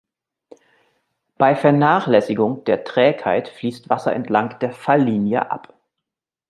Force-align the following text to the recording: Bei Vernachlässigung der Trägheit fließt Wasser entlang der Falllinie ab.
Bei 1.37 1.55
Vernachlässigung 1.55 2.63
der 2.63 2.83
Trägheit 2.85 3.49
fließt 3.49 3.87
Wasser 3.91 4.13
entlang 4.13 4.57
der 4.57 4.71
Falllinie 4.73 5.51
ab. 5.51 5.77